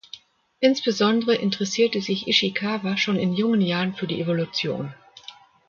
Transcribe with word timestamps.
Insbesondere 0.63 1.35
interessierte 1.35 2.01
sich 2.01 2.27
Ishikawa 2.27 2.97
schon 2.97 3.17
in 3.17 3.33
jungen 3.35 3.61
Jahren 3.61 3.93
für 3.93 4.07
die 4.07 4.19
Evolution. 4.19 4.95